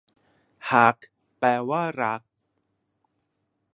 [0.69, 0.97] ฮัก
[1.39, 2.21] แปลว่า รัก